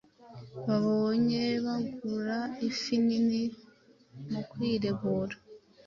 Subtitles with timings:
[0.65, 2.37] babonye bagura
[2.69, 3.43] ifi nini.
[4.31, 5.35] Mu kwiregura,